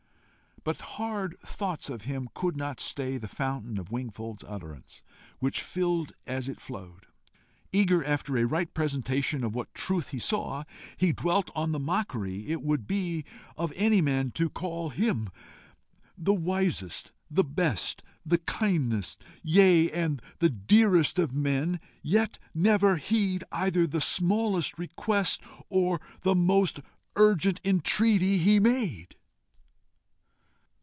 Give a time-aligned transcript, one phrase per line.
[0.63, 5.01] But hard thoughts of him could not stay the fountain of Wingfold's utterance,
[5.39, 7.07] which filled as it flowed.
[7.71, 10.63] Eager after a right presentation of what truth he saw,
[10.97, 13.25] he dwelt on the mockery it would be
[13.57, 15.31] of any man to call him
[16.15, 23.43] the wisest, the best, the kindest, yea and the dearest of men, yet never heed
[23.51, 26.81] either the smallest request or the most
[27.15, 29.15] urgent entreaty he made.